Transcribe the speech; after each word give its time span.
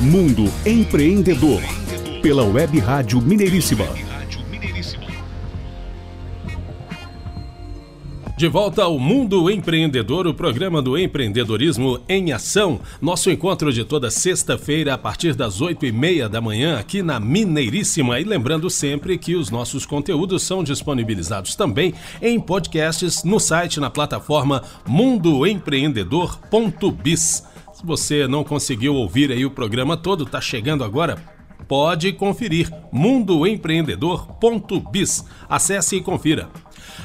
Mundo 0.00 0.44
Empreendedor, 0.66 1.62
pela 2.20 2.44
Web 2.44 2.78
Rádio 2.80 3.18
Mineiríssima. 3.18 3.86
De 8.36 8.46
volta 8.46 8.82
ao 8.82 8.98
Mundo 8.98 9.50
Empreendedor, 9.50 10.26
o 10.26 10.34
programa 10.34 10.82
do 10.82 10.98
empreendedorismo 10.98 11.98
em 12.06 12.30
ação. 12.30 12.78
Nosso 13.00 13.30
encontro 13.30 13.72
de 13.72 13.84
toda 13.84 14.10
sexta-feira 14.10 14.92
a 14.92 14.98
partir 14.98 15.34
das 15.34 15.62
oito 15.62 15.86
e 15.86 15.92
meia 15.92 16.28
da 16.28 16.42
manhã 16.42 16.78
aqui 16.78 17.02
na 17.02 17.18
Mineiríssima. 17.18 18.20
E 18.20 18.24
lembrando 18.24 18.68
sempre 18.68 19.16
que 19.16 19.34
os 19.34 19.50
nossos 19.50 19.86
conteúdos 19.86 20.42
são 20.42 20.62
disponibilizados 20.62 21.56
também 21.56 21.94
em 22.20 22.38
podcasts 22.38 23.24
no 23.24 23.40
site, 23.40 23.80
na 23.80 23.88
plataforma 23.88 24.62
mundoempreendedor.biz. 24.86 27.55
Se 27.76 27.84
você 27.84 28.26
não 28.26 28.42
conseguiu 28.42 28.94
ouvir 28.94 29.30
aí 29.30 29.44
o 29.44 29.50
programa 29.50 29.98
todo, 29.98 30.24
está 30.24 30.40
chegando 30.40 30.82
agora, 30.82 31.18
pode 31.68 32.10
conferir 32.14 32.72
mundoempreendedor.biz. 32.90 35.26
Acesse 35.46 35.96
e 35.96 36.00
confira. 36.00 36.48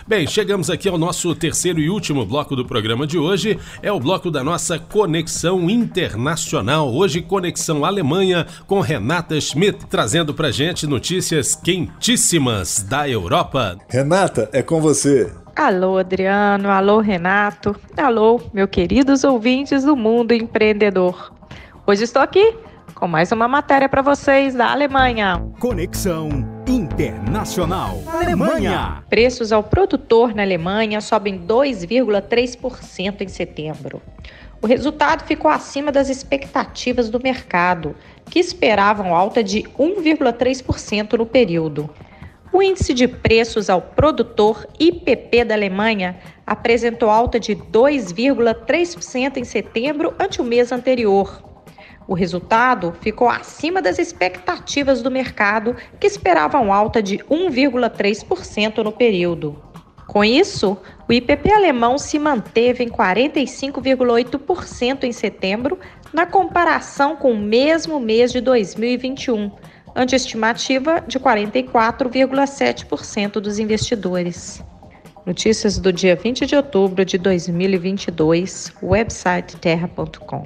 Bem, 0.08 0.26
chegamos 0.26 0.70
aqui 0.70 0.88
ao 0.88 0.98
nosso 0.98 1.36
terceiro 1.36 1.81
e 1.81 1.90
último 1.90 2.26
bloco 2.26 2.55
do 2.55 2.64
programa 2.64 3.05
de 3.05 3.18
hoje. 3.18 3.59
É 3.84 3.92
o 3.92 4.00
bloco 4.00 4.31
da 4.31 4.45
nossa 4.45 4.80
Conexão 4.80 5.70
Internacional. 5.70 6.90
Hoje, 6.90 7.22
Conexão 7.22 7.84
Alemanha 7.84 8.48
com 8.66 8.80
Renata 8.80 9.42
Schmidt, 9.42 9.88
trazendo 9.88 10.34
pra 10.34 10.52
gente 10.52 10.88
notícias 10.88 11.53
quentíssimas 11.53 12.81
da 12.81 13.09
Europa. 13.09 13.78
Renata, 13.90 14.50
é 14.53 14.64
com 14.64 14.80
você. 14.80 15.34
Alô, 15.62 16.00
Adriano. 16.00 16.72
Alô, 16.72 17.02
Renato. 17.02 17.76
Alô, 17.96 18.42
meus 18.52 18.68
queridos 18.72 19.24
ouvintes 19.24 19.84
do 19.84 19.96
mundo 19.96 20.32
empreendedor. 20.32 21.32
Hoje 21.86 22.04
estou 22.04 22.20
aqui 22.20 22.56
com 22.96 23.08
mais 23.08 23.32
uma 23.32 23.48
matéria 23.48 23.88
para 23.88 24.02
vocês 24.02 24.56
da 24.56 24.72
Alemanha. 24.72 25.40
Conexão 25.59 26.30
Internacional 26.68 28.00
Alemanha. 28.08 29.03
Preços 29.08 29.52
ao 29.52 29.62
produtor 29.62 30.34
na 30.34 30.42
Alemanha 30.42 31.00
sobem 31.00 31.38
2,3% 31.38 33.22
em 33.22 33.28
setembro. 33.28 34.02
O 34.64 34.66
resultado 34.66 35.28
ficou 35.28 35.52
acima 35.52 35.92
das 35.92 36.09
expectativas 36.09 37.08
do 37.08 37.22
mercado, 37.22 37.96
que 38.31 38.40
esperavam 38.40 39.16
alta 39.16 39.44
de 39.44 39.62
1,3% 39.78 41.20
no 41.20 41.25
período. 41.28 41.88
O 42.53 42.61
índice 42.61 42.94
de 42.94 43.07
preços 43.07 43.69
ao 43.69 43.81
produtor 43.81 44.67
IPP 44.77 45.45
da 45.45 45.55
Alemanha 45.55 46.17
apresentou 46.45 47.09
alta 47.09 47.39
de 47.39 47.55
2,3% 47.55 49.38
em 49.38 49.45
setembro 49.45 50.13
ante 50.19 50.41
o 50.41 50.44
mês 50.44 50.73
anterior. 50.73 51.41
O 52.05 52.13
resultado 52.13 52.94
ficou 52.99 53.29
acima 53.29 53.81
das 53.81 53.97
expectativas 53.97 55.02
do 55.02 55.09
mercado, 55.09 55.77
que 55.97 56.05
esperavam 56.05 56.73
alta 56.73 57.02
de 57.02 57.19
1,3% 57.19 58.83
no 58.83 58.91
período. 58.91 59.55
Com 60.05 60.22
isso, 60.22 60.77
o 61.07 61.13
IPP 61.13 61.53
alemão 61.53 61.97
se 61.97 62.19
manteve 62.19 62.83
em 62.83 62.89
45,8% 62.89 65.05
em 65.05 65.13
setembro, 65.13 65.79
na 66.11 66.25
comparação 66.25 67.16
com 67.16 67.31
o 67.31 67.39
mesmo 67.39 67.97
mês 67.97 68.33
de 68.33 68.41
2021, 68.41 69.49
ante 69.95 70.16
estimativa 70.16 71.03
de 71.08 71.20
44,7% 71.20 73.34
dos 73.34 73.59
investidores. 73.59 74.64
Notícias 75.25 75.78
do 75.78 75.94
dia 75.94 76.16
20 76.16 76.45
de 76.45 76.56
outubro 76.56 77.06
de 77.06 77.17
2022, 77.17 78.73
website 78.81 79.56
terra.com. 79.58 80.44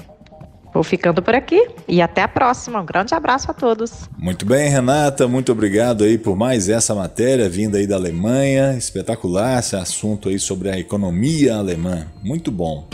Vou 0.73 0.83
ficando 0.83 1.21
por 1.21 1.33
aqui 1.33 1.69
e 1.87 2.01
até 2.01 2.21
a 2.21 2.27
próxima. 2.27 2.81
Um 2.81 2.85
grande 2.85 3.15
abraço 3.15 3.49
a 3.49 3.53
todos. 3.53 4.09
Muito 4.17 4.45
bem, 4.45 4.69
Renata, 4.69 5.25
muito 5.25 5.53
obrigado 5.53 6.03
aí 6.03 6.17
por 6.17 6.35
mais 6.35 6.67
essa 6.67 6.93
matéria 6.93 7.47
vinda 7.47 7.77
aí 7.77 7.87
da 7.87 7.95
Alemanha. 7.95 8.75
Espetacular 8.77 9.57
esse 9.57 9.77
assunto 9.77 10.27
aí 10.27 10.37
sobre 10.37 10.69
a 10.69 10.77
economia 10.77 11.55
alemã. 11.55 12.07
Muito 12.21 12.51
bom. 12.51 12.85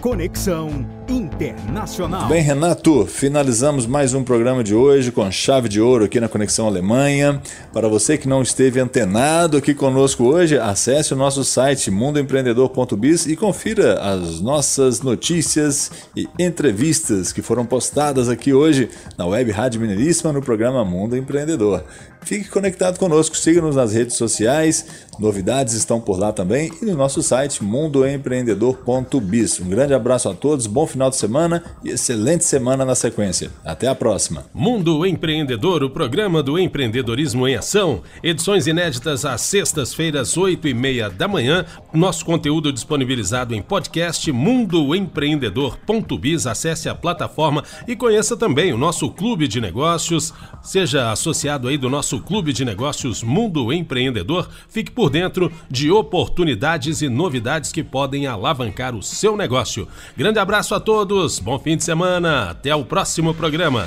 Conexão 0.00 0.70
Internacional. 1.10 2.26
Bem, 2.26 2.40
Renato, 2.40 3.04
finalizamos 3.04 3.84
mais 3.84 4.14
um 4.14 4.24
programa 4.24 4.64
de 4.64 4.74
hoje 4.74 5.12
com 5.12 5.30
chave 5.30 5.68
de 5.68 5.78
ouro 5.78 6.04
aqui 6.04 6.18
na 6.18 6.28
Conexão 6.28 6.66
Alemanha. 6.66 7.42
Para 7.70 7.86
você 7.86 8.16
que 8.16 8.26
não 8.26 8.40
esteve 8.40 8.80
antenado 8.80 9.58
aqui 9.58 9.74
conosco 9.74 10.24
hoje, 10.24 10.56
acesse 10.56 11.12
o 11.12 11.16
nosso 11.16 11.44
site 11.44 11.90
mundoempreendedor.biz 11.90 13.26
e 13.26 13.36
confira 13.36 14.00
as 14.00 14.40
nossas 14.40 15.02
notícias 15.02 15.90
e 16.16 16.26
entrevistas 16.38 17.30
que 17.30 17.42
foram 17.42 17.66
postadas 17.66 18.30
aqui 18.30 18.54
hoje 18.54 18.88
na 19.18 19.26
Web 19.26 19.50
Rádio 19.50 19.82
Mineiríssima 19.82 20.32
no 20.32 20.40
programa 20.40 20.82
Mundo 20.82 21.14
Empreendedor. 21.14 21.84
Fique 22.22 22.48
conectado 22.50 22.98
conosco, 22.98 23.36
siga-nos 23.36 23.76
nas 23.76 23.94
redes 23.94 24.16
sociais, 24.16 24.84
novidades 25.18 25.72
estão 25.74 26.00
por 26.00 26.18
lá 26.18 26.32
também 26.32 26.70
e 26.80 26.84
no 26.84 26.94
nosso 26.94 27.22
site 27.22 27.64
mundoempreendedor.biz. 27.64 29.60
Um 29.60 29.70
grande 29.70 29.89
abraço 29.94 30.28
a 30.28 30.34
todos, 30.34 30.66
bom 30.66 30.86
final 30.86 31.08
de 31.10 31.16
semana 31.16 31.62
e 31.84 31.90
excelente 31.90 32.44
semana 32.44 32.84
na 32.84 32.94
sequência. 32.94 33.50
Até 33.64 33.88
a 33.88 33.94
próxima. 33.94 34.44
Mundo 34.54 35.06
Empreendedor, 35.06 35.82
o 35.82 35.90
programa 35.90 36.42
do 36.42 36.58
empreendedorismo 36.58 37.46
em 37.46 37.56
ação. 37.56 38.02
Edições 38.22 38.66
inéditas 38.66 39.24
às 39.24 39.40
sextas-feiras, 39.42 40.36
oito 40.36 40.68
e 40.68 40.74
meia 40.74 41.10
da 41.10 41.26
manhã. 41.26 41.64
Nosso 41.92 42.24
conteúdo 42.24 42.72
disponibilizado 42.72 43.54
em 43.54 43.62
podcast 43.62 44.30
mundoempreendedor.biz. 44.32 46.46
Acesse 46.46 46.88
a 46.88 46.94
plataforma 46.94 47.64
e 47.86 47.96
conheça 47.96 48.36
também 48.36 48.72
o 48.72 48.78
nosso 48.78 49.10
clube 49.10 49.46
de 49.46 49.60
negócios. 49.60 50.32
Seja 50.62 51.10
associado 51.10 51.68
aí 51.68 51.78
do 51.78 51.88
nosso 51.88 52.20
Clube 52.20 52.52
de 52.52 52.64
Negócios 52.64 53.22
Mundo 53.22 53.72
Empreendedor, 53.72 54.48
fique 54.68 54.90
por 54.90 55.10
dentro 55.10 55.50
de 55.70 55.90
oportunidades 55.90 57.02
e 57.02 57.08
novidades 57.08 57.72
que 57.72 57.82
podem 57.82 58.26
alavancar 58.26 58.94
o 58.94 59.02
seu 59.02 59.36
negócio. 59.80 59.88
Grande 60.16 60.38
abraço 60.38 60.74
a 60.74 60.80
todos, 60.80 61.38
bom 61.38 61.58
fim 61.58 61.76
de 61.76 61.84
semana, 61.84 62.50
até 62.50 62.74
o 62.74 62.84
próximo 62.84 63.34
programa. 63.34 63.86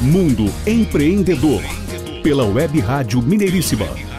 Mundo 0.00 0.52
Empreendedor, 0.66 1.62
pela 2.22 2.44
Web 2.44 2.78
Rádio 2.80 3.22
Mineiríssima. 3.22 4.15